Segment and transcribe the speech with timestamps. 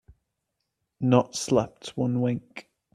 [0.99, 2.67] Not slept one wink